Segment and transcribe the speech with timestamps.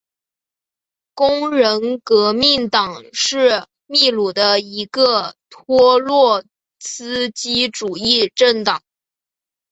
[1.13, 6.43] 工人革命党是秘鲁的一个托洛
[6.79, 8.81] 茨基主义政党。